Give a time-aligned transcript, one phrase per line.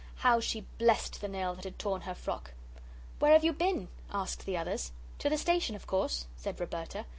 [0.25, 2.53] How she blessed the nail that had torn her frock!
[3.19, 4.91] "Where have you been?" asked the others.
[5.19, 7.05] "To the station, of course," said Roberta.